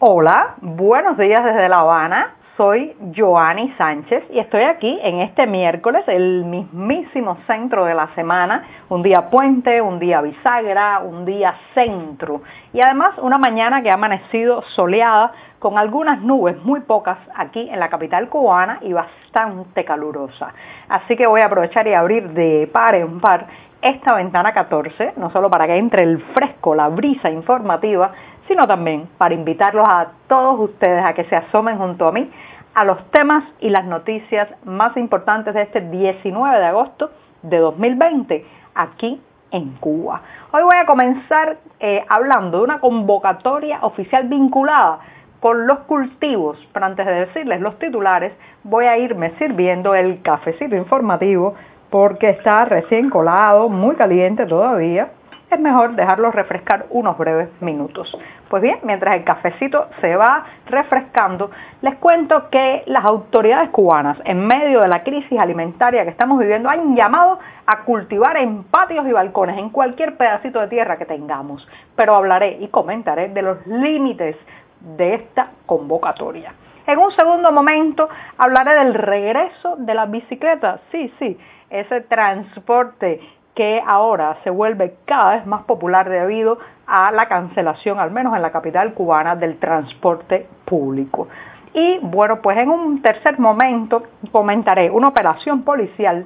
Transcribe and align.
Hola, 0.00 0.54
buenos 0.60 1.18
días 1.18 1.44
desde 1.44 1.68
La 1.68 1.80
Habana. 1.80 2.34
Soy 2.56 2.94
Joanny 3.16 3.74
Sánchez 3.76 4.22
y 4.30 4.38
estoy 4.38 4.62
aquí 4.62 4.96
en 5.02 5.18
este 5.22 5.44
miércoles, 5.48 6.04
el 6.06 6.44
mismísimo 6.44 7.36
centro 7.48 7.84
de 7.84 7.94
la 7.94 8.06
semana, 8.14 8.62
un 8.90 9.02
día 9.02 9.28
puente, 9.28 9.82
un 9.82 9.98
día 9.98 10.20
bisagra, 10.20 11.00
un 11.00 11.24
día 11.24 11.52
centro 11.74 12.42
y 12.72 12.80
además 12.80 13.18
una 13.18 13.38
mañana 13.38 13.82
que 13.82 13.90
ha 13.90 13.94
amanecido 13.94 14.62
soleada 14.76 15.32
con 15.58 15.78
algunas 15.78 16.22
nubes, 16.22 16.62
muy 16.62 16.78
pocas 16.78 17.18
aquí 17.34 17.68
en 17.68 17.80
la 17.80 17.88
capital 17.88 18.28
cubana 18.28 18.78
y 18.82 18.92
bastante 18.92 19.84
calurosa. 19.84 20.54
Así 20.88 21.16
que 21.16 21.26
voy 21.26 21.40
a 21.40 21.46
aprovechar 21.46 21.88
y 21.88 21.94
abrir 21.94 22.28
de 22.34 22.70
par 22.72 22.94
en 22.94 23.18
par 23.18 23.48
esta 23.82 24.14
ventana 24.14 24.52
14, 24.52 25.14
no 25.16 25.30
solo 25.30 25.50
para 25.50 25.66
que 25.66 25.76
entre 25.76 26.02
el 26.02 26.20
fresco, 26.34 26.74
la 26.74 26.88
brisa 26.88 27.30
informativa, 27.30 28.12
sino 28.48 28.66
también 28.66 29.08
para 29.18 29.34
invitarlos 29.34 29.86
a 29.88 30.08
todos 30.26 30.58
ustedes 30.58 31.04
a 31.04 31.12
que 31.12 31.24
se 31.24 31.36
asomen 31.36 31.78
junto 31.78 32.08
a 32.08 32.12
mí 32.12 32.28
a 32.74 32.84
los 32.84 33.10
temas 33.10 33.44
y 33.60 33.70
las 33.70 33.84
noticias 33.84 34.48
más 34.64 34.96
importantes 34.96 35.54
de 35.54 35.62
este 35.62 35.80
19 35.80 36.58
de 36.58 36.66
agosto 36.66 37.10
de 37.42 37.58
2020 37.58 38.46
aquí 38.74 39.20
en 39.50 39.72
Cuba. 39.80 40.22
Hoy 40.52 40.62
voy 40.62 40.76
a 40.76 40.86
comenzar 40.86 41.58
eh, 41.80 42.04
hablando 42.08 42.58
de 42.58 42.64
una 42.64 42.80
convocatoria 42.80 43.80
oficial 43.82 44.28
vinculada 44.28 45.00
con 45.40 45.66
los 45.66 45.80
cultivos, 45.80 46.58
pero 46.72 46.86
antes 46.86 47.06
de 47.06 47.26
decirles 47.26 47.60
los 47.60 47.78
titulares, 47.78 48.32
voy 48.64 48.86
a 48.86 48.98
irme 48.98 49.32
sirviendo 49.38 49.94
el 49.94 50.22
cafecito 50.22 50.76
informativo 50.76 51.54
porque 51.90 52.30
está 52.30 52.64
recién 52.64 53.08
colado, 53.08 53.68
muy 53.68 53.96
caliente 53.96 54.46
todavía, 54.46 55.10
es 55.50 55.60
mejor 55.60 55.94
dejarlo 55.94 56.30
refrescar 56.30 56.86
unos 56.90 57.16
breves 57.16 57.48
minutos. 57.60 58.16
Pues 58.48 58.62
bien, 58.62 58.78
mientras 58.82 59.16
el 59.16 59.24
cafecito 59.24 59.88
se 60.00 60.16
va 60.16 60.44
refrescando, 60.66 61.50
les 61.80 61.96
cuento 61.96 62.50
que 62.50 62.82
las 62.86 63.04
autoridades 63.04 63.70
cubanas, 63.70 64.18
en 64.24 64.46
medio 64.46 64.80
de 64.80 64.88
la 64.88 65.02
crisis 65.02 65.38
alimentaria 65.38 66.04
que 66.04 66.10
estamos 66.10 66.38
viviendo, 66.38 66.68
han 66.68 66.94
llamado 66.94 67.38
a 67.66 67.80
cultivar 67.84 68.36
en 68.36 68.64
patios 68.64 69.06
y 69.06 69.12
balcones, 69.12 69.58
en 69.58 69.70
cualquier 69.70 70.16
pedacito 70.16 70.60
de 70.60 70.68
tierra 70.68 70.98
que 70.98 71.06
tengamos. 71.06 71.66
Pero 71.96 72.14
hablaré 72.14 72.58
y 72.60 72.68
comentaré 72.68 73.28
de 73.28 73.42
los 73.42 73.66
límites 73.66 74.36
de 74.80 75.14
esta 75.14 75.50
convocatoria. 75.66 76.52
En 76.86 76.98
un 76.98 77.10
segundo 77.12 77.52
momento 77.52 78.08
hablaré 78.38 78.74
del 78.76 78.94
regreso 78.94 79.76
de 79.76 79.94
la 79.94 80.06
bicicleta. 80.06 80.80
Sí, 80.90 81.12
sí, 81.18 81.38
ese 81.68 82.00
transporte 82.02 83.20
que 83.58 83.82
ahora 83.84 84.36
se 84.44 84.50
vuelve 84.50 84.98
cada 85.04 85.32
vez 85.32 85.44
más 85.44 85.64
popular 85.64 86.08
debido 86.08 86.60
a 86.86 87.10
la 87.10 87.26
cancelación, 87.26 87.98
al 87.98 88.12
menos 88.12 88.36
en 88.36 88.40
la 88.40 88.52
capital 88.52 88.94
cubana, 88.94 89.34
del 89.34 89.58
transporte 89.58 90.46
público. 90.64 91.26
Y 91.74 91.98
bueno, 92.00 92.40
pues 92.40 92.56
en 92.56 92.70
un 92.70 93.02
tercer 93.02 93.40
momento 93.40 94.04
comentaré 94.30 94.92
una 94.92 95.08
operación 95.08 95.64
policial 95.64 96.24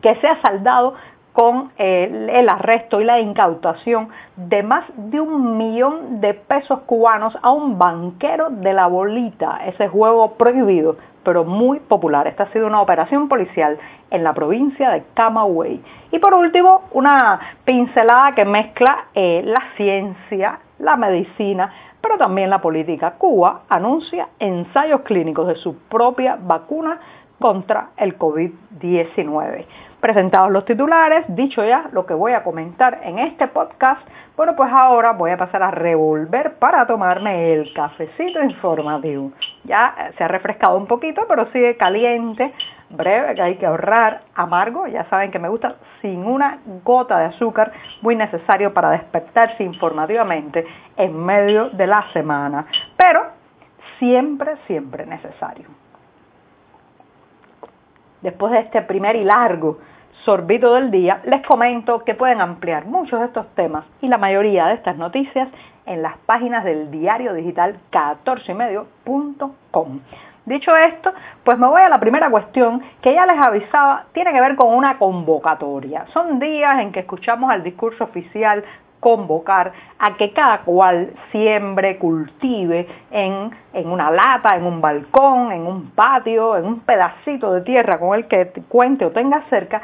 que 0.00 0.14
se 0.20 0.28
ha 0.28 0.40
saldado 0.42 0.94
con 1.32 1.72
el, 1.76 2.30
el, 2.30 2.48
arresto 2.48 3.00
y 3.00 3.04
la 3.04 3.18
incautación 3.18 4.10
de 4.36 4.62
más 4.62 4.84
de 4.96 5.20
un 5.20 5.58
millón 5.58 6.20
de 6.20 6.34
pesos 6.34 6.82
cubanos 6.86 7.36
a 7.42 7.50
un 7.50 7.80
banquero 7.80 8.50
de 8.50 8.72
la 8.74 8.86
bolita, 8.86 9.58
ese 9.66 9.88
juego 9.88 10.34
prohibido 10.34 10.98
pero 11.24 11.44
muy 11.44 11.80
popular. 11.80 12.26
Esta 12.26 12.44
ha 12.44 12.52
sido 12.52 12.66
una 12.66 12.80
operación 12.80 13.28
policial 13.28 13.78
en 14.10 14.22
la 14.22 14.32
provincia 14.32 14.90
de 14.90 15.04
Camagüey. 15.14 15.82
Y 16.10 16.18
por 16.18 16.34
último, 16.34 16.82
una 16.92 17.40
pincelada 17.64 18.34
que 18.34 18.44
mezcla 18.44 19.06
eh, 19.14 19.42
la 19.44 19.62
ciencia, 19.76 20.60
la 20.78 20.96
medicina, 20.96 21.72
pero 22.00 22.18
también 22.18 22.50
la 22.50 22.60
política. 22.60 23.14
Cuba 23.18 23.62
anuncia 23.68 24.28
ensayos 24.38 25.00
clínicos 25.00 25.48
de 25.48 25.56
su 25.56 25.76
propia 25.88 26.38
vacuna 26.40 27.00
contra 27.44 27.90
el 27.98 28.16
COVID-19 28.18 29.66
presentados 30.00 30.50
los 30.50 30.64
titulares, 30.64 31.26
dicho 31.28 31.62
ya 31.62 31.90
lo 31.92 32.06
que 32.06 32.14
voy 32.14 32.32
a 32.32 32.42
comentar 32.42 33.00
en 33.02 33.18
este 33.18 33.48
podcast, 33.48 34.00
bueno, 34.34 34.56
pues 34.56 34.72
ahora 34.72 35.12
voy 35.12 35.30
a 35.30 35.36
pasar 35.36 35.62
a 35.62 35.70
revolver 35.70 36.54
para 36.54 36.86
tomarme 36.86 37.52
el 37.52 37.70
cafecito 37.74 38.42
informativo. 38.42 39.32
Ya 39.64 39.94
eh, 39.98 40.12
se 40.16 40.24
ha 40.24 40.28
refrescado 40.28 40.78
un 40.78 40.86
poquito, 40.86 41.26
pero 41.28 41.52
sigue 41.52 41.76
caliente, 41.76 42.54
breve, 42.88 43.34
que 43.34 43.42
hay 43.42 43.56
que 43.56 43.66
ahorrar, 43.66 44.22
amargo, 44.34 44.86
ya 44.86 45.04
saben 45.10 45.30
que 45.30 45.38
me 45.38 45.50
gusta 45.50 45.76
sin 46.00 46.24
una 46.24 46.60
gota 46.82 47.18
de 47.18 47.26
azúcar, 47.26 47.72
muy 48.00 48.16
necesario 48.16 48.72
para 48.72 48.90
despertarse 48.90 49.62
informativamente 49.64 50.64
en 50.96 51.14
medio 51.22 51.68
de 51.68 51.86
la 51.86 52.10
semana, 52.14 52.64
pero 52.96 53.20
siempre, 53.98 54.56
siempre 54.66 55.04
necesario. 55.04 55.83
Después 58.24 58.50
de 58.52 58.60
este 58.60 58.80
primer 58.80 59.16
y 59.16 59.24
largo 59.24 59.80
sorbito 60.24 60.76
del 60.76 60.90
día, 60.90 61.20
les 61.24 61.46
comento 61.46 62.04
que 62.04 62.14
pueden 62.14 62.40
ampliar 62.40 62.86
muchos 62.86 63.20
de 63.20 63.26
estos 63.26 63.46
temas 63.54 63.84
y 64.00 64.08
la 64.08 64.16
mayoría 64.16 64.68
de 64.68 64.74
estas 64.76 64.96
noticias 64.96 65.46
en 65.84 66.00
las 66.00 66.16
páginas 66.24 66.64
del 66.64 66.90
diario 66.90 67.34
digital 67.34 67.76
14ymedio.com. 67.92 70.00
Dicho 70.46 70.74
esto, 70.74 71.12
pues 71.44 71.58
me 71.58 71.66
voy 71.66 71.82
a 71.82 71.90
la 71.90 72.00
primera 72.00 72.30
cuestión 72.30 72.82
que 73.02 73.12
ya 73.12 73.26
les 73.26 73.38
avisaba, 73.38 74.06
tiene 74.14 74.32
que 74.32 74.40
ver 74.40 74.56
con 74.56 74.74
una 74.74 74.96
convocatoria. 74.96 76.06
Son 76.14 76.38
días 76.38 76.80
en 76.80 76.92
que 76.92 77.00
escuchamos 77.00 77.50
al 77.50 77.62
discurso 77.62 78.04
oficial 78.04 78.64
convocar 79.04 79.70
a 79.98 80.16
que 80.16 80.32
cada 80.32 80.62
cual 80.62 81.12
siembre, 81.30 81.98
cultive 81.98 82.88
en, 83.10 83.50
en, 83.74 83.90
una 83.90 84.10
lata, 84.10 84.56
en 84.56 84.64
un 84.64 84.80
balcón, 84.80 85.52
en 85.52 85.66
un 85.66 85.90
patio, 85.90 86.56
en 86.56 86.64
un 86.64 86.80
pedacito 86.80 87.52
de 87.52 87.60
tierra 87.60 87.98
con 87.98 88.14
el 88.14 88.26
que 88.28 88.50
cuente 88.66 89.04
o 89.04 89.10
tenga 89.10 89.42
cerca 89.50 89.82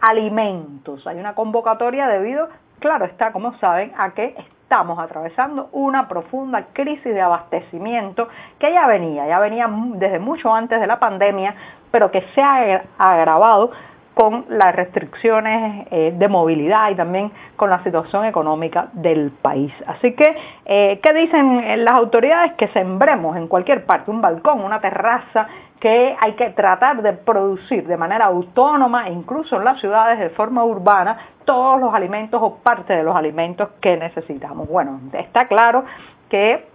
alimentos. 0.00 1.04
Hay 1.08 1.18
una 1.18 1.34
convocatoria 1.34 2.06
debido, 2.06 2.50
claro 2.78 3.04
está, 3.06 3.32
como 3.32 3.52
saben, 3.58 3.92
a 3.98 4.10
que 4.10 4.36
estamos 4.62 4.96
atravesando 5.00 5.68
una 5.72 6.06
profunda 6.06 6.66
crisis 6.72 7.12
de 7.12 7.20
abastecimiento 7.20 8.28
que 8.60 8.72
ya 8.72 8.86
venía, 8.86 9.26
ya 9.26 9.40
venía 9.40 9.68
desde 9.94 10.20
mucho 10.20 10.54
antes 10.54 10.80
de 10.80 10.86
la 10.86 11.00
pandemia, 11.00 11.56
pero 11.90 12.12
que 12.12 12.22
se 12.32 12.40
ha 12.40 12.84
agravado 12.96 13.72
con 14.14 14.44
las 14.48 14.74
restricciones 14.74 15.86
eh, 15.90 16.12
de 16.16 16.28
movilidad 16.28 16.90
y 16.90 16.94
también 16.94 17.32
con 17.56 17.70
la 17.70 17.82
situación 17.82 18.24
económica 18.26 18.88
del 18.92 19.30
país. 19.30 19.72
Así 19.86 20.14
que, 20.14 20.36
eh, 20.66 21.00
¿qué 21.02 21.12
dicen 21.14 21.84
las 21.84 21.94
autoridades? 21.94 22.52
Que 22.54 22.68
sembremos 22.68 23.36
en 23.36 23.48
cualquier 23.48 23.84
parte 23.84 24.10
un 24.10 24.20
balcón, 24.20 24.60
una 24.60 24.80
terraza, 24.80 25.48
que 25.80 26.14
hay 26.20 26.34
que 26.34 26.50
tratar 26.50 27.02
de 27.02 27.12
producir 27.12 27.88
de 27.88 27.96
manera 27.96 28.26
autónoma, 28.26 29.08
incluso 29.08 29.56
en 29.56 29.64
las 29.64 29.80
ciudades 29.80 30.18
de 30.20 30.30
forma 30.30 30.64
urbana, 30.64 31.18
todos 31.44 31.80
los 31.80 31.92
alimentos 31.92 32.40
o 32.40 32.58
parte 32.58 32.92
de 32.92 33.02
los 33.02 33.16
alimentos 33.16 33.70
que 33.80 33.96
necesitamos. 33.96 34.68
Bueno, 34.68 35.00
está 35.12 35.48
claro 35.48 35.84
que 36.28 36.66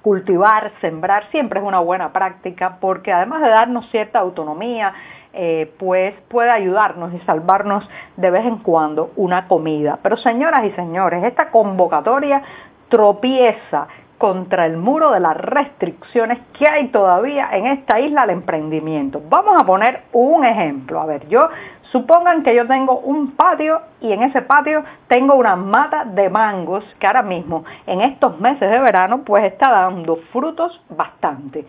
cultivar, 0.00 0.70
sembrar 0.80 1.28
siempre 1.32 1.58
es 1.58 1.66
una 1.66 1.80
buena 1.80 2.12
práctica 2.12 2.78
porque 2.80 3.12
además 3.12 3.42
de 3.42 3.48
darnos 3.48 3.90
cierta 3.90 4.20
autonomía, 4.20 4.94
eh, 5.36 5.72
pues 5.78 6.14
puede 6.28 6.50
ayudarnos 6.50 7.12
y 7.12 7.18
salvarnos 7.20 7.88
de 8.16 8.30
vez 8.30 8.46
en 8.46 8.58
cuando 8.58 9.10
una 9.16 9.46
comida. 9.46 9.98
Pero 10.02 10.16
señoras 10.16 10.64
y 10.64 10.70
señores, 10.70 11.22
esta 11.24 11.50
convocatoria 11.50 12.42
tropieza 12.88 13.86
contra 14.18 14.64
el 14.64 14.78
muro 14.78 15.10
de 15.10 15.20
las 15.20 15.36
restricciones 15.36 16.38
que 16.58 16.66
hay 16.66 16.88
todavía 16.88 17.50
en 17.52 17.66
esta 17.66 18.00
isla 18.00 18.22
al 18.22 18.30
emprendimiento. 18.30 19.20
Vamos 19.28 19.60
a 19.60 19.66
poner 19.66 20.04
un 20.12 20.44
ejemplo. 20.44 21.00
A 21.00 21.06
ver, 21.06 21.28
yo 21.28 21.48
supongan 21.92 22.42
que 22.42 22.54
yo 22.54 22.66
tengo 22.66 22.98
un 23.00 23.32
patio 23.32 23.80
y 24.00 24.12
en 24.12 24.22
ese 24.22 24.42
patio 24.42 24.82
tengo 25.08 25.34
una 25.34 25.54
mata 25.54 26.04
de 26.04 26.30
mangos 26.30 26.84
que 26.98 27.06
ahora 27.06 27.22
mismo 27.22 27.64
en 27.86 28.00
estos 28.00 28.40
meses 28.40 28.70
de 28.70 28.78
verano 28.78 29.22
pues 29.24 29.44
está 29.44 29.70
dando 29.70 30.16
frutos 30.32 30.82
bastante. 30.88 31.66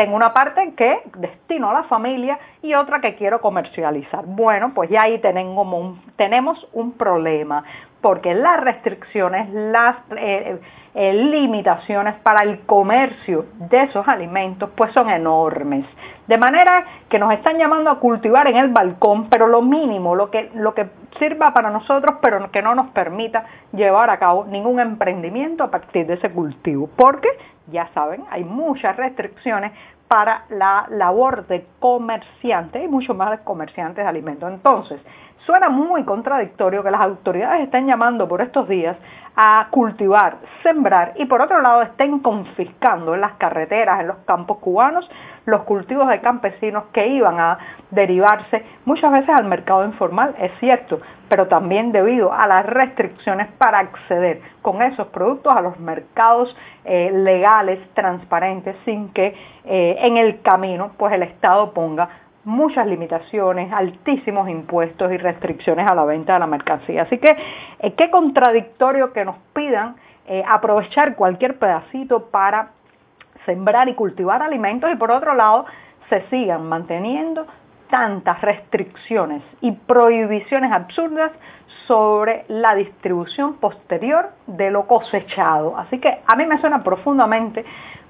Tengo 0.00 0.16
una 0.16 0.32
parte 0.32 0.72
que 0.78 1.02
destino 1.16 1.68
a 1.68 1.74
la 1.74 1.82
familia 1.82 2.38
y 2.62 2.72
otra 2.72 3.02
que 3.02 3.16
quiero 3.16 3.42
comercializar. 3.42 4.24
Bueno, 4.24 4.72
pues 4.74 4.88
ya 4.88 5.02
ahí 5.02 5.20
tenemos 5.20 6.66
un, 6.72 6.92
problema, 6.92 7.64
porque 8.00 8.32
las 8.32 8.60
restricciones, 8.60 9.50
las 9.50 9.96
eh, 10.16 10.58
eh, 10.94 11.12
limitaciones 11.12 12.14
para 12.22 12.44
el 12.44 12.60
comercio 12.60 13.44
de 13.56 13.82
esos 13.82 14.08
alimentos, 14.08 14.70
pues 14.74 14.90
son 14.94 15.10
enormes. 15.10 15.84
De 16.26 16.38
manera 16.38 16.86
que 17.10 17.18
nos 17.18 17.34
están 17.34 17.58
llamando 17.58 17.90
a 17.90 17.98
cultivar 17.98 18.48
en 18.48 18.56
el 18.56 18.68
balcón, 18.68 19.28
pero 19.28 19.48
lo 19.48 19.60
mínimo, 19.60 20.14
lo 20.14 20.30
que 20.30 20.48
sirva 21.18 21.52
para 21.52 21.68
nosotros, 21.68 22.16
pero 22.22 22.50
que 22.50 22.62
no 22.62 22.74
nos 22.74 22.88
permita 22.92 23.44
llevar 23.72 24.08
a 24.08 24.18
cabo 24.18 24.46
ningún 24.46 24.80
emprendimiento 24.80 25.62
a 25.62 25.70
partir 25.70 26.06
de 26.06 26.14
ese 26.14 26.30
cultivo. 26.30 26.88
Porque 26.96 27.28
ya 27.70 27.88
saben, 27.94 28.24
hay 28.30 28.44
muchas 28.44 28.96
restricciones 28.96 29.72
para 30.08 30.44
la 30.48 30.86
labor 30.90 31.46
de 31.46 31.66
comerciante 31.78 32.82
y 32.82 32.88
mucho 32.88 33.14
más 33.14 33.40
comerciantes 33.40 34.04
de 34.04 34.08
alimentos. 34.08 34.50
Entonces, 34.52 35.00
Suena 35.46 35.70
muy 35.70 36.04
contradictorio 36.04 36.82
que 36.82 36.90
las 36.90 37.00
autoridades 37.00 37.62
estén 37.62 37.86
llamando 37.86 38.28
por 38.28 38.42
estos 38.42 38.68
días 38.68 38.96
a 39.36 39.68
cultivar, 39.70 40.36
sembrar 40.62 41.12
y 41.16 41.24
por 41.26 41.40
otro 41.40 41.60
lado 41.60 41.82
estén 41.82 42.18
confiscando 42.18 43.14
en 43.14 43.20
las 43.20 43.32
carreteras, 43.34 44.00
en 44.00 44.08
los 44.08 44.18
campos 44.26 44.58
cubanos, 44.58 45.08
los 45.46 45.62
cultivos 45.62 46.08
de 46.08 46.20
campesinos 46.20 46.84
que 46.92 47.08
iban 47.08 47.40
a 47.40 47.58
derivarse 47.90 48.64
muchas 48.84 49.12
veces 49.12 49.30
al 49.30 49.44
mercado 49.44 49.84
informal, 49.84 50.34
es 50.38 50.52
cierto, 50.60 51.00
pero 51.28 51.48
también 51.48 51.92
debido 51.92 52.32
a 52.32 52.46
las 52.46 52.66
restricciones 52.66 53.48
para 53.58 53.78
acceder 53.78 54.42
con 54.62 54.82
esos 54.82 55.06
productos 55.08 55.56
a 55.56 55.60
los 55.60 55.78
mercados 55.78 56.54
eh, 56.84 57.10
legales, 57.12 57.78
transparentes, 57.94 58.76
sin 58.84 59.12
que 59.12 59.34
eh, 59.64 59.96
en 60.00 60.16
el 60.16 60.42
camino 60.42 60.92
pues 60.98 61.12
el 61.12 61.22
Estado 61.22 61.72
ponga 61.72 62.08
muchas 62.50 62.86
limitaciones, 62.86 63.72
altísimos 63.72 64.48
impuestos 64.48 65.12
y 65.12 65.16
restricciones 65.16 65.86
a 65.86 65.94
la 65.94 66.04
venta 66.04 66.34
de 66.34 66.40
la 66.40 66.46
mercancía. 66.46 67.02
Así 67.02 67.18
que 67.18 67.36
eh, 67.78 67.94
qué 67.94 68.10
contradictorio 68.10 69.12
que 69.12 69.24
nos 69.24 69.36
pidan 69.54 69.96
eh, 70.26 70.42
aprovechar 70.46 71.16
cualquier 71.16 71.58
pedacito 71.58 72.26
para 72.30 72.70
sembrar 73.46 73.88
y 73.88 73.94
cultivar 73.94 74.42
alimentos 74.42 74.90
y 74.92 74.96
por 74.96 75.10
otro 75.10 75.34
lado 75.34 75.64
se 76.08 76.22
sigan 76.28 76.68
manteniendo 76.68 77.46
tantas 77.88 78.40
restricciones 78.40 79.42
y 79.60 79.72
prohibiciones 79.72 80.70
absurdas 80.72 81.32
sobre 81.86 82.44
la 82.48 82.74
distribución 82.74 83.54
posterior 83.54 84.30
de 84.46 84.70
lo 84.70 84.86
cosechado. 84.86 85.76
Así 85.76 85.98
que 85.98 86.20
a 86.26 86.36
mí 86.36 86.46
me 86.46 86.60
suena 86.60 86.82
profundamente 86.82 87.64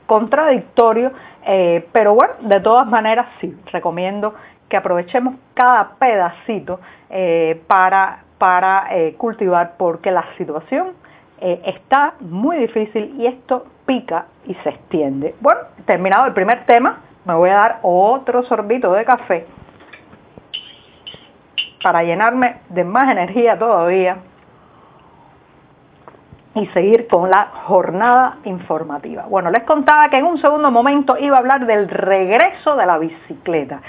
contradictorio, 0.06 1.12
eh, 1.46 1.86
pero 1.92 2.14
bueno, 2.14 2.34
de 2.40 2.60
todas 2.60 2.86
maneras 2.86 3.26
sí, 3.40 3.56
recomiendo 3.72 4.34
que 4.68 4.76
aprovechemos 4.76 5.34
cada 5.54 5.90
pedacito 5.98 6.80
eh, 7.08 7.62
para, 7.66 8.24
para 8.38 8.88
eh, 8.90 9.14
cultivar 9.16 9.74
porque 9.76 10.10
la 10.10 10.24
situación 10.36 10.92
está 11.40 12.12
muy 12.20 12.58
difícil 12.58 13.14
y 13.18 13.26
esto 13.26 13.64
pica 13.86 14.26
y 14.46 14.52
se 14.56 14.68
extiende. 14.68 15.34
Bueno, 15.40 15.60
terminado 15.86 16.26
el 16.26 16.34
primer 16.34 16.66
tema, 16.66 16.98
me 17.24 17.32
voy 17.32 17.48
a 17.48 17.54
dar 17.54 17.78
otro 17.80 18.42
sorbito 18.42 18.92
de 18.92 19.06
café 19.06 19.46
para 21.82 22.02
llenarme 22.02 22.56
de 22.68 22.84
más 22.84 23.10
energía 23.10 23.58
todavía 23.58 24.18
y 26.54 26.66
seguir 26.68 27.06
con 27.06 27.30
la 27.30 27.48
jornada 27.66 28.38
informativa. 28.44 29.26
Bueno, 29.28 29.50
les 29.50 29.62
contaba 29.62 30.08
que 30.08 30.16
en 30.18 30.24
un 30.24 30.38
segundo 30.38 30.70
momento 30.70 31.16
iba 31.18 31.36
a 31.36 31.40
hablar 31.40 31.66
del 31.66 31.88
regreso 31.88 32.76
de 32.76 32.86
la 32.86 32.98
bicicleta. 32.98 33.80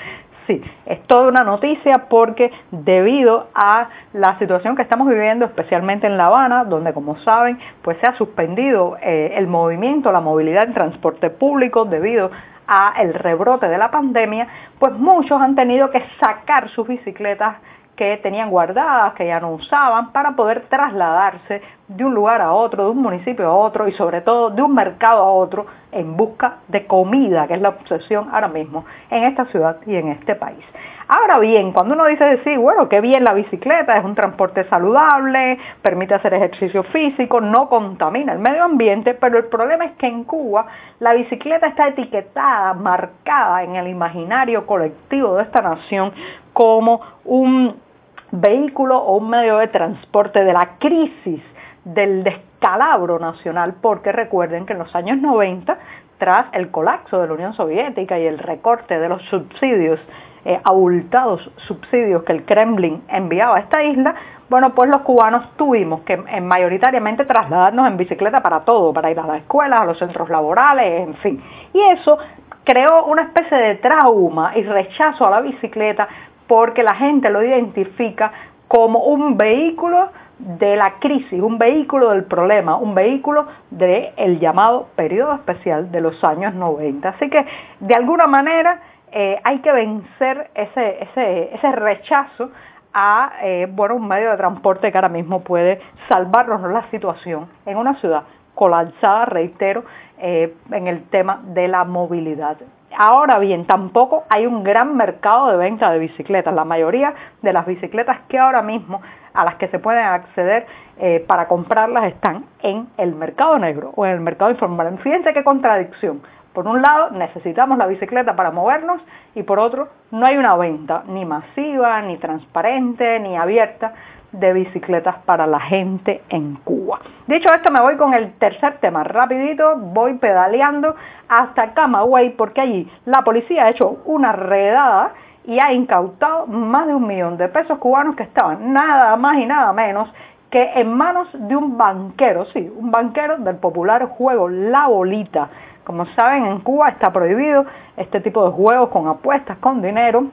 Sí, 0.47 0.61
es 0.85 1.01
toda 1.03 1.27
una 1.27 1.43
noticia 1.43 2.09
porque 2.09 2.51
debido 2.71 3.47
a 3.53 3.89
la 4.13 4.37
situación 4.39 4.75
que 4.75 4.81
estamos 4.81 5.07
viviendo, 5.07 5.45
especialmente 5.45 6.07
en 6.07 6.17
La 6.17 6.27
Habana, 6.27 6.63
donde 6.63 6.93
como 6.93 7.17
saben, 7.17 7.59
pues 7.81 7.97
se 7.99 8.07
ha 8.07 8.15
suspendido 8.15 8.97
eh, 9.01 9.33
el 9.35 9.47
movimiento, 9.47 10.11
la 10.11 10.19
movilidad 10.19 10.63
en 10.63 10.73
transporte 10.73 11.29
público 11.29 11.85
debido 11.85 12.31
a 12.67 12.93
rebrote 13.13 13.67
de 13.67 13.77
la 13.77 13.91
pandemia, 13.91 14.47
pues 14.79 14.93
muchos 14.93 15.41
han 15.41 15.55
tenido 15.55 15.91
que 15.91 16.03
sacar 16.19 16.69
sus 16.69 16.87
bicicletas 16.87 17.57
que 18.01 18.17
tenían 18.17 18.49
guardadas, 18.49 19.13
que 19.13 19.27
ya 19.27 19.39
no 19.39 19.51
usaban, 19.51 20.11
para 20.11 20.31
poder 20.31 20.63
trasladarse 20.69 21.61
de 21.87 22.03
un 22.03 22.15
lugar 22.15 22.41
a 22.41 22.51
otro, 22.51 22.85
de 22.85 22.89
un 22.89 22.97
municipio 22.97 23.45
a 23.45 23.55
otro 23.55 23.87
y 23.87 23.91
sobre 23.91 24.21
todo 24.21 24.49
de 24.49 24.59
un 24.59 24.73
mercado 24.73 25.21
a 25.21 25.31
otro 25.31 25.67
en 25.91 26.17
busca 26.17 26.55
de 26.67 26.87
comida, 26.87 27.45
que 27.47 27.53
es 27.53 27.61
la 27.61 27.69
obsesión 27.69 28.27
ahora 28.33 28.47
mismo 28.47 28.85
en 29.11 29.25
esta 29.25 29.45
ciudad 29.45 29.77
y 29.85 29.97
en 29.97 30.07
este 30.07 30.33
país. 30.33 30.65
Ahora 31.07 31.37
bien, 31.37 31.73
cuando 31.73 31.93
uno 31.93 32.05
dice 32.05 32.23
decir, 32.25 32.57
bueno, 32.57 32.89
qué 32.89 33.01
bien 33.01 33.23
la 33.23 33.35
bicicleta, 33.35 33.95
es 33.95 34.03
un 34.03 34.15
transporte 34.15 34.63
saludable, 34.63 35.59
permite 35.83 36.15
hacer 36.15 36.33
ejercicio 36.33 36.81
físico, 36.85 37.39
no 37.39 37.69
contamina 37.69 38.33
el 38.33 38.39
medio 38.39 38.63
ambiente, 38.63 39.13
pero 39.13 39.37
el 39.37 39.45
problema 39.45 39.85
es 39.85 39.91
que 39.97 40.07
en 40.07 40.23
Cuba 40.23 40.65
la 40.99 41.13
bicicleta 41.13 41.67
está 41.67 41.89
etiquetada, 41.89 42.73
marcada 42.73 43.61
en 43.61 43.75
el 43.75 43.89
imaginario 43.89 44.65
colectivo 44.65 45.35
de 45.35 45.43
esta 45.43 45.61
nación 45.61 46.13
como 46.51 46.99
un 47.25 47.90
vehículo 48.31 48.97
o 48.97 49.17
un 49.17 49.29
medio 49.29 49.57
de 49.57 49.67
transporte 49.67 50.43
de 50.43 50.53
la 50.53 50.77
crisis 50.79 51.41
del 51.83 52.23
descalabro 52.23 53.19
nacional, 53.19 53.75
porque 53.81 54.11
recuerden 54.11 54.65
que 54.65 54.73
en 54.73 54.79
los 54.79 54.95
años 54.95 55.17
90, 55.17 55.77
tras 56.17 56.45
el 56.53 56.69
colapso 56.69 57.19
de 57.19 57.27
la 57.27 57.33
Unión 57.33 57.53
Soviética 57.53 58.19
y 58.19 58.25
el 58.25 58.37
recorte 58.37 58.99
de 58.99 59.09
los 59.09 59.21
subsidios, 59.23 59.99
eh, 60.43 60.59
abultados 60.63 61.51
subsidios 61.67 62.23
que 62.23 62.33
el 62.33 62.45
Kremlin 62.45 63.03
enviaba 63.09 63.57
a 63.57 63.59
esta 63.59 63.83
isla, 63.83 64.15
bueno, 64.49 64.73
pues 64.73 64.89
los 64.89 65.01
cubanos 65.01 65.55
tuvimos 65.55 66.01
que 66.01 66.13
en, 66.13 66.45
mayoritariamente 66.45 67.25
trasladarnos 67.25 67.87
en 67.87 67.95
bicicleta 67.95 68.41
para 68.41 68.61
todo, 68.61 68.91
para 68.91 69.09
ir 69.11 69.19
a 69.19 69.25
las 69.25 69.37
escuelas, 69.37 69.81
a 69.81 69.85
los 69.85 69.97
centros 69.97 70.29
laborales, 70.29 71.07
en 71.07 71.13
fin. 71.15 71.43
Y 71.73 71.79
eso 71.79 72.17
creó 72.63 73.05
una 73.05 73.23
especie 73.23 73.57
de 73.57 73.75
trauma 73.75 74.51
y 74.55 74.63
rechazo 74.63 75.25
a 75.25 75.29
la 75.29 75.41
bicicleta 75.41 76.07
porque 76.51 76.83
la 76.83 76.95
gente 76.95 77.29
lo 77.29 77.41
identifica 77.41 78.29
como 78.67 79.05
un 79.05 79.37
vehículo 79.37 80.09
de 80.37 80.75
la 80.75 80.95
crisis, 80.99 81.41
un 81.41 81.57
vehículo 81.57 82.09
del 82.09 82.25
problema, 82.25 82.75
un 82.75 82.93
vehículo 82.93 83.47
del 83.69 84.37
llamado 84.37 84.89
periodo 84.97 85.35
especial 85.35 85.89
de 85.93 86.01
los 86.01 86.21
años 86.25 86.53
90. 86.53 87.07
Así 87.07 87.29
que, 87.29 87.45
de 87.79 87.95
alguna 87.95 88.27
manera, 88.27 88.81
eh, 89.13 89.39
hay 89.45 89.59
que 89.59 89.71
vencer 89.71 90.51
ese, 90.53 91.07
ese, 91.53 91.71
rechazo 91.71 92.49
a 92.93 93.31
eh, 93.43 93.69
bueno, 93.71 93.95
un 93.95 94.09
medio 94.09 94.31
de 94.31 94.35
transporte 94.35 94.91
que 94.91 94.97
ahora 94.97 95.07
mismo 95.07 95.45
puede 95.45 95.79
salvarnos 96.09 96.61
la 96.69 96.83
situación 96.91 97.47
en 97.65 97.77
una 97.77 97.95
ciudad 98.01 98.23
colapsada, 98.55 99.25
reitero, 99.25 99.83
eh, 100.19 100.53
en 100.71 100.87
el 100.87 101.03
tema 101.09 101.41
de 101.43 101.67
la 101.67 101.83
movilidad. 101.83 102.57
Ahora 102.97 103.39
bien, 103.39 103.65
tampoco 103.65 104.25
hay 104.29 104.45
un 104.45 104.63
gran 104.63 104.97
mercado 104.97 105.47
de 105.47 105.57
venta 105.57 105.91
de 105.91 105.99
bicicletas. 105.99 106.53
La 106.53 106.65
mayoría 106.65 107.13
de 107.41 107.53
las 107.53 107.65
bicicletas 107.65 108.19
que 108.27 108.37
ahora 108.37 108.61
mismo 108.61 109.01
a 109.33 109.45
las 109.45 109.55
que 109.55 109.69
se 109.69 109.79
pueden 109.79 110.03
acceder 110.03 110.67
eh, 110.99 111.23
para 111.25 111.47
comprarlas 111.47 112.05
están 112.05 112.45
en 112.61 112.87
el 112.97 113.15
mercado 113.15 113.57
negro 113.57 113.93
o 113.95 114.05
en 114.05 114.11
el 114.11 114.19
mercado 114.19 114.51
informal. 114.51 114.97
Fíjense 114.99 115.33
qué 115.33 115.43
contradicción. 115.43 116.21
Por 116.53 116.67
un 116.67 116.81
lado, 116.81 117.11
necesitamos 117.11 117.77
la 117.77 117.87
bicicleta 117.87 118.35
para 118.35 118.51
movernos 118.51 119.01
y 119.35 119.43
por 119.43 119.57
otro, 119.57 119.87
no 120.11 120.25
hay 120.25 120.35
una 120.37 120.55
venta 120.57 121.03
ni 121.07 121.23
masiva, 121.23 122.01
ni 122.01 122.17
transparente, 122.17 123.19
ni 123.19 123.37
abierta 123.37 123.93
de 124.33 124.51
bicicletas 124.51 125.15
para 125.25 125.47
la 125.47 125.61
gente 125.61 126.21
en 126.29 126.55
Cuba. 126.55 126.80
Dicho 127.27 127.53
esto, 127.53 127.71
me 127.71 127.79
voy 127.79 127.97
con 127.97 128.13
el 128.13 128.33
tercer 128.33 128.77
tema. 128.79 129.03
Rapidito, 129.03 129.77
voy 129.77 130.15
pedaleando 130.15 130.95
hasta 131.29 131.73
Camagüey 131.73 132.31
porque 132.31 132.61
allí 132.61 132.91
la 133.05 133.23
policía 133.23 133.65
ha 133.65 133.69
hecho 133.69 134.01
una 134.05 134.31
redada 134.31 135.13
y 135.45 135.59
ha 135.59 135.73
incautado 135.73 136.45
más 136.47 136.87
de 136.87 136.95
un 136.95 137.07
millón 137.07 137.37
de 137.37 137.47
pesos 137.47 137.77
cubanos 137.79 138.15
que 138.15 138.23
estaban 138.23 138.73
nada 138.73 139.15
más 139.15 139.37
y 139.37 139.45
nada 139.45 139.73
menos 139.73 140.11
que 140.51 140.71
en 140.75 140.93
manos 140.93 141.29
de 141.33 141.55
un 141.55 141.77
banquero, 141.77 142.45
sí, 142.47 142.71
un 142.75 142.91
banquero 142.91 143.37
del 143.37 143.55
popular 143.55 144.05
juego 144.05 144.49
La 144.49 144.87
Bolita. 144.87 145.49
Como 145.85 146.05
saben, 146.07 146.45
en 146.45 146.59
Cuba 146.59 146.89
está 146.89 147.11
prohibido 147.11 147.65
este 147.95 148.19
tipo 148.19 148.45
de 148.45 148.51
juegos 148.51 148.89
con 148.89 149.07
apuestas, 149.07 149.57
con 149.59 149.81
dinero, 149.81 150.25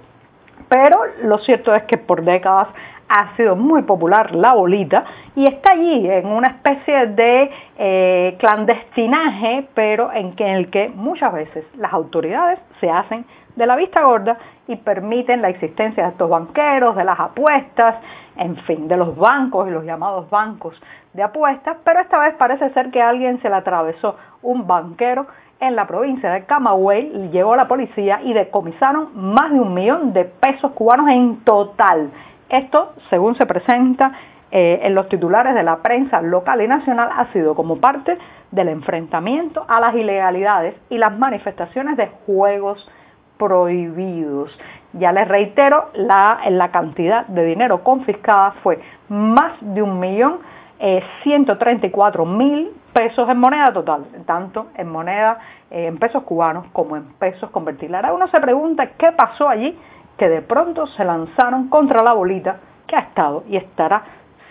pero 0.68 0.98
lo 1.22 1.38
cierto 1.38 1.74
es 1.74 1.84
que 1.84 1.96
por 1.96 2.22
décadas 2.24 2.68
ha 3.08 3.36
sido 3.36 3.56
muy 3.56 3.82
popular 3.82 4.34
la 4.34 4.54
bolita 4.54 5.04
y 5.34 5.46
está 5.46 5.72
allí 5.72 6.08
en 6.08 6.26
una 6.26 6.48
especie 6.48 7.06
de 7.08 7.50
eh, 7.78 8.36
clandestinaje, 8.38 9.68
pero 9.74 10.12
en, 10.12 10.34
que, 10.36 10.46
en 10.46 10.56
el 10.56 10.70
que 10.70 10.88
muchas 10.94 11.32
veces 11.32 11.64
las 11.76 11.92
autoridades 11.92 12.58
se 12.80 12.90
hacen 12.90 13.24
de 13.56 13.66
la 13.66 13.76
vista 13.76 14.02
gorda 14.02 14.38
y 14.68 14.76
permiten 14.76 15.42
la 15.42 15.48
existencia 15.48 16.04
de 16.04 16.10
estos 16.10 16.30
banqueros, 16.30 16.94
de 16.94 17.04
las 17.04 17.18
apuestas, 17.18 17.96
en 18.36 18.56
fin, 18.56 18.86
de 18.86 18.96
los 18.96 19.16
bancos 19.16 19.66
y 19.68 19.70
los 19.72 19.84
llamados 19.84 20.30
bancos 20.30 20.80
de 21.12 21.22
apuestas, 21.22 21.76
pero 21.84 22.00
esta 22.00 22.20
vez 22.20 22.34
parece 22.36 22.70
ser 22.70 22.90
que 22.90 23.02
alguien 23.02 23.40
se 23.42 23.48
le 23.48 23.56
atravesó 23.56 24.16
un 24.42 24.66
banquero 24.66 25.26
en 25.60 25.74
la 25.74 25.86
provincia 25.88 26.30
de 26.30 26.44
Camagüey, 26.44 27.30
llegó 27.32 27.56
la 27.56 27.66
policía 27.66 28.20
y 28.22 28.32
decomisaron 28.32 29.08
más 29.14 29.50
de 29.50 29.58
un 29.58 29.74
millón 29.74 30.12
de 30.12 30.24
pesos 30.24 30.70
cubanos 30.72 31.08
en 31.08 31.38
total. 31.40 32.10
Esto, 32.48 32.94
según 33.10 33.34
se 33.36 33.46
presenta 33.46 34.12
eh, 34.50 34.80
en 34.82 34.94
los 34.94 35.08
titulares 35.08 35.54
de 35.54 35.62
la 35.62 35.78
prensa 35.78 36.22
local 36.22 36.62
y 36.62 36.68
nacional, 36.68 37.10
ha 37.14 37.26
sido 37.32 37.54
como 37.54 37.76
parte 37.78 38.16
del 38.50 38.68
enfrentamiento 38.68 39.64
a 39.68 39.80
las 39.80 39.94
ilegalidades 39.94 40.74
y 40.88 40.96
las 40.96 41.16
manifestaciones 41.18 41.96
de 41.96 42.08
juegos 42.26 42.90
prohibidos. 43.36 44.50
Ya 44.94 45.12
les 45.12 45.28
reitero, 45.28 45.90
la, 45.92 46.40
la 46.48 46.70
cantidad 46.70 47.26
de 47.26 47.44
dinero 47.44 47.84
confiscada 47.84 48.52
fue 48.62 48.80
más 49.08 49.52
de 49.60 49.82
un 49.82 50.00
millón 50.00 50.38
eh, 50.80 51.02
134 51.24 52.24
mil 52.24 52.70
pesos 52.92 53.28
en 53.28 53.38
moneda 53.38 53.72
total, 53.72 54.06
tanto 54.26 54.68
en 54.76 54.88
moneda, 54.88 55.38
eh, 55.70 55.86
en 55.86 55.98
pesos 55.98 56.22
cubanos 56.22 56.66
como 56.72 56.96
en 56.96 57.04
pesos 57.14 57.50
convertibles. 57.50 57.96
Ahora 57.96 58.14
uno 58.14 58.28
se 58.28 58.40
pregunta 58.40 58.92
qué 58.96 59.12
pasó 59.12 59.48
allí 59.48 59.76
que 60.18 60.28
de 60.28 60.42
pronto 60.42 60.86
se 60.86 61.04
lanzaron 61.04 61.68
contra 61.68 62.02
la 62.02 62.12
bolita 62.12 62.56
que 62.86 62.96
ha 62.96 63.00
estado 63.00 63.44
y 63.48 63.56
estará 63.56 64.02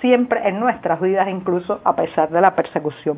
siempre 0.02 0.48
en 0.48 0.60
nuestras 0.60 1.02
vidas, 1.02 1.28
incluso 1.28 1.80
a 1.84 1.96
pesar 1.96 2.30
de 2.30 2.42
la 2.42 2.56
persecución. 2.56 3.18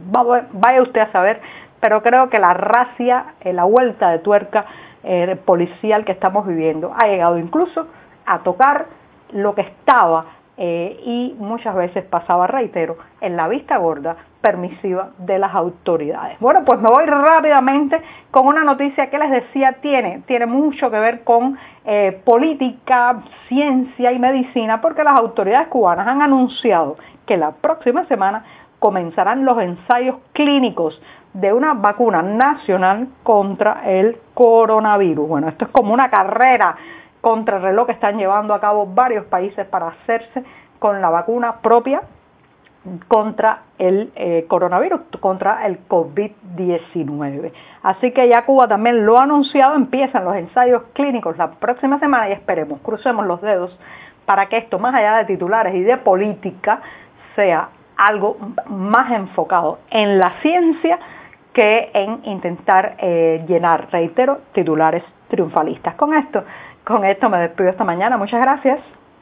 Vaya 0.53 0.81
usted 0.81 1.01
a 1.01 1.11
saber, 1.11 1.41
pero 1.79 2.01
creo 2.01 2.29
que 2.29 2.39
la 2.39 2.53
racia, 2.53 3.35
eh, 3.41 3.53
la 3.53 3.65
vuelta 3.65 4.11
de 4.11 4.19
tuerca 4.19 4.65
eh, 5.03 5.37
policial 5.45 6.05
que 6.05 6.11
estamos 6.11 6.47
viviendo 6.47 6.93
ha 6.97 7.07
llegado 7.07 7.37
incluso 7.37 7.87
a 8.25 8.39
tocar 8.39 8.87
lo 9.31 9.55
que 9.55 9.61
estaba 9.61 10.25
eh, 10.61 10.99
y 11.05 11.35
muchas 11.39 11.73
veces 11.73 12.03
pasaba, 12.03 12.45
reitero, 12.45 12.97
en 13.21 13.37
la 13.37 13.47
vista 13.47 13.77
gorda 13.77 14.17
permisiva 14.41 15.11
de 15.17 15.39
las 15.39 15.55
autoridades. 15.55 16.37
Bueno, 16.41 16.65
pues 16.65 16.81
me 16.81 16.89
voy 16.89 17.05
rápidamente 17.05 18.01
con 18.29 18.45
una 18.45 18.65
noticia 18.65 19.09
que 19.09 19.17
les 19.17 19.31
decía 19.31 19.77
tiene, 19.81 20.21
tiene 20.27 20.47
mucho 20.47 20.91
que 20.91 20.99
ver 20.99 21.23
con 21.23 21.57
eh, 21.85 22.21
política, 22.25 23.21
ciencia 23.47 24.11
y 24.11 24.19
medicina, 24.19 24.81
porque 24.81 25.05
las 25.05 25.15
autoridades 25.15 25.69
cubanas 25.69 26.05
han 26.05 26.21
anunciado 26.21 26.97
que 27.25 27.37
la 27.37 27.51
próxima 27.51 28.03
semana 28.07 28.43
comenzarán 28.79 29.45
los 29.45 29.57
ensayos 29.61 30.17
clínicos 30.33 31.01
de 31.31 31.53
una 31.53 31.73
vacuna 31.73 32.21
nacional 32.21 33.07
contra 33.23 33.83
el 33.85 34.17
coronavirus. 34.33 35.25
Bueno, 35.25 35.47
esto 35.47 35.65
es 35.65 35.71
como 35.71 35.93
una 35.93 36.09
carrera 36.09 36.75
contra 37.21 37.57
el 37.57 37.63
reloj 37.63 37.87
que 37.87 37.93
están 37.93 38.17
llevando 38.17 38.53
a 38.53 38.59
cabo 38.59 38.85
varios 38.87 39.25
países 39.25 39.65
para 39.67 39.87
hacerse 39.89 40.43
con 40.79 41.01
la 41.01 41.09
vacuna 41.09 41.57
propia 41.61 42.01
contra 43.07 43.63
el 43.77 44.11
eh, 44.15 44.45
coronavirus, 44.47 45.01
contra 45.19 45.65
el 45.65 45.85
COVID-19. 45.87 47.51
Así 47.83 48.11
que 48.11 48.27
ya 48.27 48.45
Cuba 48.45 48.67
también 48.67 49.05
lo 49.05 49.19
ha 49.19 49.23
anunciado, 49.23 49.75
empiezan 49.75 50.23
los 50.23 50.35
ensayos 50.35 50.83
clínicos 50.93 51.37
la 51.37 51.51
próxima 51.51 51.99
semana 51.99 52.29
y 52.29 52.33
esperemos, 52.33 52.79
crucemos 52.81 53.25
los 53.25 53.41
dedos 53.41 53.77
para 54.25 54.47
que 54.47 54.57
esto, 54.57 54.79
más 54.79 54.95
allá 54.95 55.17
de 55.17 55.25
titulares 55.25 55.75
y 55.75 55.81
de 55.81 55.97
política, 55.97 56.81
sea 57.35 57.69
algo 57.97 58.37
más 58.67 59.11
enfocado 59.11 59.79
en 59.89 60.19
la 60.19 60.39
ciencia 60.41 60.99
que 61.51 61.89
en 61.93 62.21
intentar 62.23 62.95
eh, 62.99 63.43
llenar, 63.47 63.89
reitero, 63.91 64.39
titulares 64.53 65.03
triunfalistas. 65.29 65.95
Con 65.95 66.13
esto 66.13 66.43
con 66.89 67.05
esto 67.05 67.29
me 67.29 67.37
despido 67.37 67.69
esta 67.69 67.83
mañana. 67.83 68.17
Muchas 68.17 68.41
gracias. 68.41 68.79